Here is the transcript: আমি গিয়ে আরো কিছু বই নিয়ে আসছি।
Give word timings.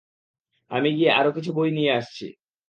আমি 0.71 0.89
গিয়ে 0.97 1.11
আরো 1.11 1.29
কিছু 1.37 1.51
বই 1.53 1.69
নিয়ে 1.71 1.91
আসছি। 1.93 2.25